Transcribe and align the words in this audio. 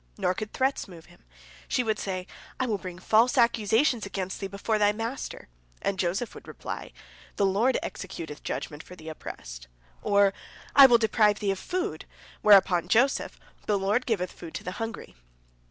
Nor 0.17 0.33
could 0.33 0.51
threats 0.51 0.87
move 0.87 1.05
him. 1.05 1.23
She 1.67 1.83
would 1.83 1.99
say, 1.99 2.25
"I 2.59 2.65
will 2.65 2.79
bring 2.79 2.97
false 2.97 3.37
accusations 3.37 4.03
against 4.03 4.39
thee 4.39 4.47
before 4.47 4.79
thy 4.79 4.91
master," 4.91 5.47
and 5.79 5.99
Joseph 5.99 6.33
would 6.33 6.47
reply, 6.47 6.91
"The 7.35 7.45
Lord 7.45 7.77
executeth 7.83 8.41
judgment 8.41 8.81
for 8.81 8.95
the 8.95 9.09
oppressed." 9.09 9.67
Or, 10.01 10.33
"I 10.75 10.87
will 10.87 10.97
deprive 10.97 11.37
thee 11.37 11.51
of 11.51 11.59
food;" 11.59 12.05
whereupon 12.41 12.87
Joseph, 12.87 13.39
"The 13.67 13.77
Lord 13.77 14.07
giveth 14.07 14.31
food 14.31 14.55
to 14.55 14.63
the 14.63 14.71
hungry." 14.81 15.13